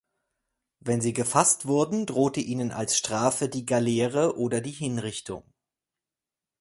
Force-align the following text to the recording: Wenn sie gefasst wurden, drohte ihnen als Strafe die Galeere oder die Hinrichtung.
Wenn 0.79 0.99
sie 0.99 1.13
gefasst 1.13 1.67
wurden, 1.67 2.07
drohte 2.07 2.39
ihnen 2.39 2.71
als 2.71 2.97
Strafe 2.97 3.49
die 3.49 3.67
Galeere 3.67 4.35
oder 4.35 4.59
die 4.59 4.71
Hinrichtung. 4.71 5.43